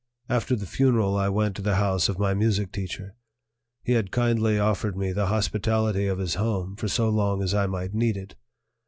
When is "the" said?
0.55-0.65, 1.61-1.75, 5.11-5.27